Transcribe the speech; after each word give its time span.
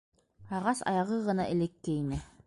Ағас 0.59 0.81
аяғы 0.91 1.19
гына 1.27 1.45
элекке 1.57 1.95
ине. 1.99 2.19